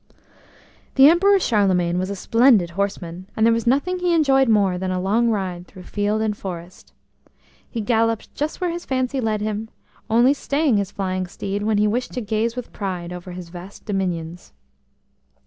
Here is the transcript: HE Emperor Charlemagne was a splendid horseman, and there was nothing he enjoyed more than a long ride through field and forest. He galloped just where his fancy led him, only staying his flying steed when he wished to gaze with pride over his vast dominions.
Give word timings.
HE 0.95 1.07
Emperor 1.11 1.37
Charlemagne 1.37 1.99
was 1.99 2.09
a 2.09 2.15
splendid 2.15 2.71
horseman, 2.71 3.27
and 3.37 3.45
there 3.45 3.53
was 3.53 3.67
nothing 3.67 3.99
he 3.99 4.15
enjoyed 4.15 4.49
more 4.49 4.79
than 4.79 4.89
a 4.89 4.99
long 4.99 5.29
ride 5.29 5.67
through 5.67 5.83
field 5.83 6.23
and 6.23 6.35
forest. 6.35 6.91
He 7.69 7.81
galloped 7.81 8.33
just 8.33 8.59
where 8.59 8.71
his 8.71 8.83
fancy 8.83 9.21
led 9.21 9.41
him, 9.41 9.69
only 10.09 10.33
staying 10.33 10.77
his 10.77 10.89
flying 10.89 11.27
steed 11.27 11.61
when 11.61 11.77
he 11.77 11.87
wished 11.87 12.13
to 12.13 12.21
gaze 12.21 12.55
with 12.55 12.73
pride 12.73 13.13
over 13.13 13.33
his 13.33 13.49
vast 13.49 13.85
dominions. 13.85 14.53